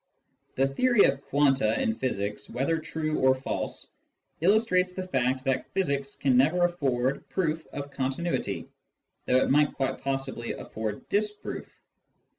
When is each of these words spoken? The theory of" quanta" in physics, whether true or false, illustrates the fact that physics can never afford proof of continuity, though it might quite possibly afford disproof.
The 0.55 0.67
theory 0.67 1.03
of" 1.03 1.21
quanta" 1.29 1.79
in 1.79 1.93
physics, 1.93 2.49
whether 2.49 2.79
true 2.79 3.19
or 3.19 3.35
false, 3.35 3.85
illustrates 4.39 4.93
the 4.93 5.07
fact 5.07 5.43
that 5.43 5.69
physics 5.73 6.15
can 6.15 6.35
never 6.35 6.63
afford 6.63 7.29
proof 7.29 7.67
of 7.67 7.91
continuity, 7.91 8.67
though 9.27 9.37
it 9.43 9.51
might 9.51 9.75
quite 9.75 10.01
possibly 10.01 10.53
afford 10.53 11.07
disproof. 11.09 11.71